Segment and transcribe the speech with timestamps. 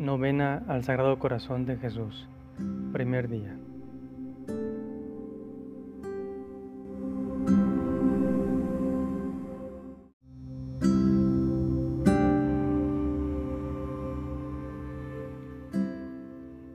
[0.00, 2.26] Novena al Sagrado Corazón de Jesús.
[2.90, 3.54] Primer día.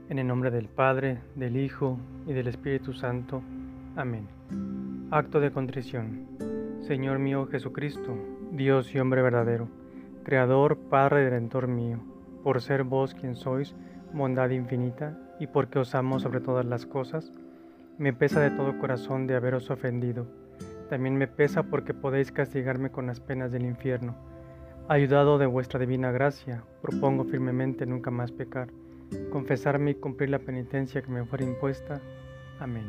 [0.07, 1.98] En el nombre del Padre, del Hijo
[2.28, 3.42] y del Espíritu Santo.
[3.96, 4.28] Amén.
[5.10, 6.28] Acto de contrición.
[6.82, 8.15] Señor mío Jesucristo,
[8.51, 9.68] Dios y hombre verdadero,
[10.23, 12.14] Creador, Padre y Redentor mío
[12.46, 13.74] por ser vos quien sois,
[14.14, 17.32] bondad infinita, y porque os amo sobre todas las cosas,
[17.98, 20.28] me pesa de todo corazón de haberos ofendido.
[20.88, 24.16] También me pesa porque podéis castigarme con las penas del infierno.
[24.88, 28.68] Ayudado de vuestra divina gracia, propongo firmemente nunca más pecar,
[29.32, 32.00] confesarme y cumplir la penitencia que me fuera impuesta.
[32.59, 32.86] Amén.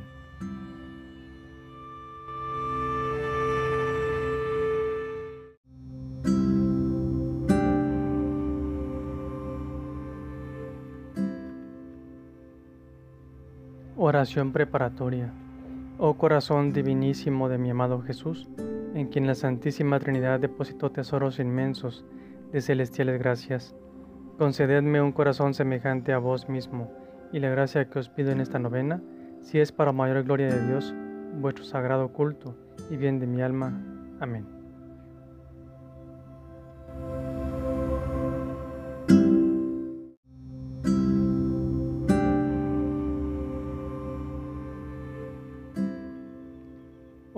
[14.09, 15.32] Oración preparatoria.
[15.99, 18.48] Oh corazón divinísimo de mi amado Jesús,
[18.95, 22.04] en quien la Santísima Trinidad depositó tesoros inmensos
[22.52, 23.74] de celestiales gracias,
[24.38, 26.88] concededme un corazón semejante a vos mismo,
[27.32, 29.02] y la gracia que os pido en esta novena,
[29.40, 30.95] si es para mayor gloria de Dios,
[31.41, 32.54] vuestro sagrado culto
[32.88, 33.73] y bien de mi alma.
[34.20, 34.55] Amén.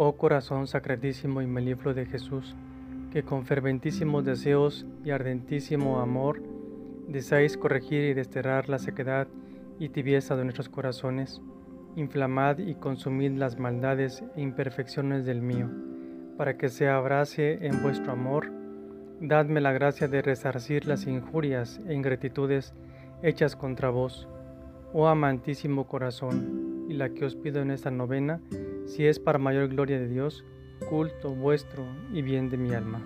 [0.01, 2.55] Oh corazón sacratísimo y melifluo de Jesús,
[3.11, 6.41] que con ferventísimos deseos y ardentísimo amor
[7.09, 9.27] deseáis corregir y desterrar la sequedad
[9.81, 11.43] y tibieza de nuestros corazones,
[11.97, 15.69] inflamad y consumid las maldades e imperfecciones del mío,
[16.37, 18.53] para que se abrace en vuestro amor.
[19.21, 22.73] Dadme la gracia de resarcir las injurias e ingratitudes
[23.25, 24.29] hechas contra vos,
[24.93, 28.41] oh amantísimo corazón, y la que os pido en esta novena,
[28.89, 30.45] si es para mayor gloria de Dios,
[30.89, 33.03] culto vuestro y bien de mi alma.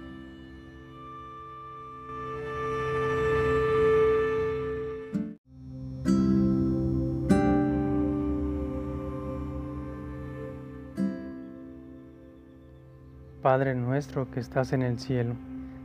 [13.43, 15.35] Padre nuestro que estás en el cielo,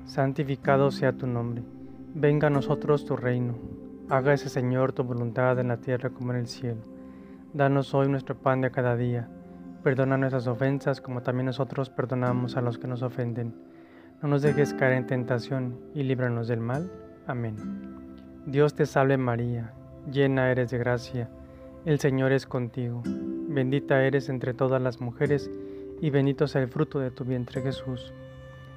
[0.06, 1.64] santificado sea tu nombre,
[2.14, 3.56] venga a nosotros tu reino,
[4.10, 6.82] hágase Señor tu voluntad en la tierra como en el cielo.
[7.54, 9.28] Danos hoy nuestro pan de cada día
[9.88, 13.56] Perdona nuestras ofensas como también nosotros perdonamos a los que nos ofenden.
[14.22, 16.92] No nos dejes caer en tentación y líbranos del mal.
[17.26, 17.56] Amén.
[18.46, 19.72] Dios te salve María,
[20.12, 21.30] llena eres de gracia,
[21.86, 23.02] el Señor es contigo.
[23.06, 25.50] Bendita eres entre todas las mujeres
[26.02, 28.14] y bendito es el fruto de tu vientre Jesús.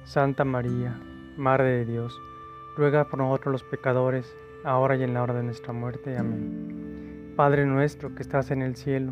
[0.05, 0.97] Santa María,
[1.35, 2.17] Madre de Dios,
[2.77, 4.33] ruega por nosotros los pecadores,
[4.63, 6.17] ahora y en la hora de nuestra muerte.
[6.17, 7.33] Amén.
[7.35, 9.11] Padre nuestro que estás en el cielo,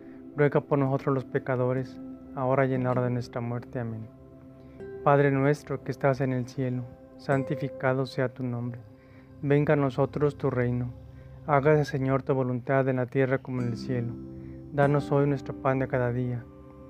[0.35, 1.99] ruega por nosotros los pecadores,
[2.35, 3.79] ahora y en la hora de nuestra muerte.
[3.79, 4.07] Amén.
[5.03, 6.83] Padre nuestro que estás en el cielo,
[7.17, 8.79] santificado sea tu nombre.
[9.41, 10.93] Venga a nosotros tu reino.
[11.47, 14.13] Hágase, Señor, tu voluntad en la tierra como en el cielo.
[14.73, 16.43] Danos hoy nuestro pan de cada día.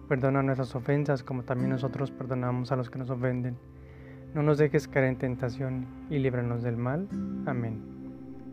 [0.09, 3.57] Perdona nuestras ofensas como también nosotros perdonamos a los que nos ofenden.
[4.33, 7.07] No nos dejes caer en tentación y líbranos del mal.
[7.45, 7.81] Amén.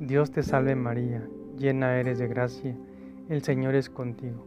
[0.00, 1.26] Dios te salve María,
[1.56, 2.76] llena eres de gracia,
[3.28, 4.46] el Señor es contigo.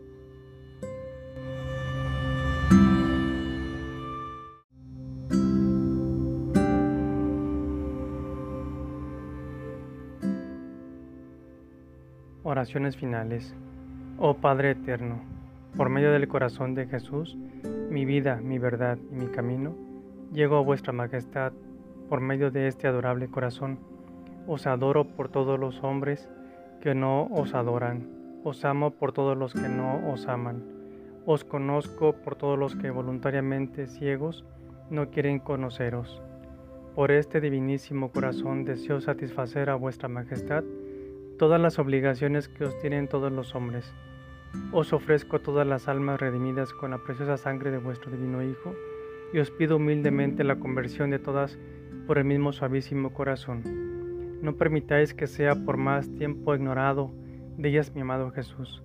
[12.51, 13.55] Oraciones finales.
[14.17, 15.21] Oh Padre eterno,
[15.77, 17.37] por medio del corazón de Jesús,
[17.89, 19.73] mi vida, mi verdad y mi camino,
[20.33, 21.53] llego a vuestra majestad
[22.09, 23.79] por medio de este adorable corazón.
[24.47, 26.29] Os adoro por todos los hombres
[26.81, 28.09] que no os adoran.
[28.43, 30.61] Os amo por todos los que no os aman.
[31.25, 34.43] Os conozco por todos los que voluntariamente ciegos
[34.89, 36.21] no quieren conoceros.
[36.95, 40.65] Por este divinísimo corazón deseo satisfacer a vuestra majestad
[41.41, 43.95] todas las obligaciones que os tienen todos los hombres.
[44.71, 48.75] Os ofrezco todas las almas redimidas con la preciosa sangre de vuestro divino Hijo,
[49.33, 51.57] y os pido humildemente la conversión de todas
[52.05, 53.63] por el mismo suavísimo corazón.
[54.43, 57.11] No permitáis que sea por más tiempo ignorado
[57.57, 58.83] de ellas mi amado Jesús.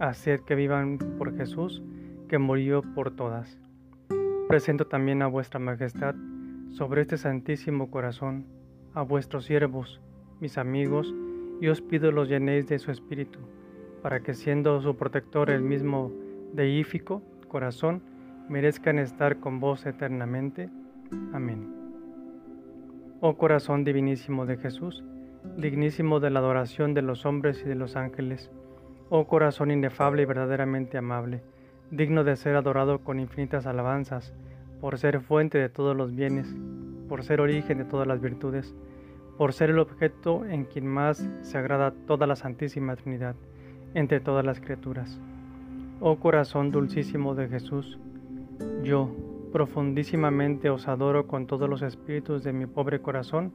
[0.00, 1.80] Haced que vivan por Jesús,
[2.28, 3.56] que murió por todas.
[4.48, 6.16] Presento también a vuestra majestad
[6.70, 8.46] sobre este santísimo corazón
[8.94, 10.00] a vuestros siervos,
[10.40, 11.14] mis amigos,
[11.64, 13.38] y os pido los llenéis de su espíritu,
[14.02, 16.12] para que siendo su protector el mismo
[16.52, 18.02] deífico corazón,
[18.50, 20.68] merezcan estar con vos eternamente.
[21.32, 21.74] Amén.
[23.22, 25.02] Oh corazón divinísimo de Jesús,
[25.56, 28.50] dignísimo de la adoración de los hombres y de los ángeles,
[29.08, 31.40] oh corazón inefable y verdaderamente amable,
[31.90, 34.34] digno de ser adorado con infinitas alabanzas,
[34.82, 36.54] por ser fuente de todos los bienes,
[37.08, 38.74] por ser origen de todas las virtudes,
[39.36, 43.34] por ser el objeto en quien más se agrada toda la Santísima Trinidad
[43.94, 45.20] entre todas las criaturas.
[46.00, 47.98] Oh corazón dulcísimo de Jesús,
[48.82, 49.10] yo
[49.52, 53.52] profundísimamente os adoro con todos los espíritus de mi pobre corazón,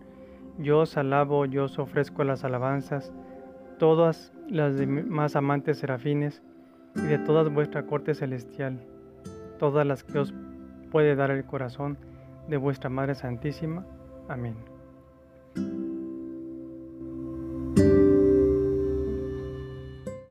[0.58, 3.14] yo os alabo, yo os ofrezco las alabanzas,
[3.78, 6.42] todas las de más amantes serafines
[6.96, 8.80] y de toda vuestra corte celestial,
[9.58, 10.34] todas las que os
[10.92, 11.98] puede dar el corazón
[12.48, 13.86] de vuestra Madre Santísima.
[14.28, 14.56] Amén.